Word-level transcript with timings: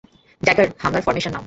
Dagger, 0.41 0.67
হামলার 0.79 1.05
formation 1.05 1.31
নাও। 1.31 1.39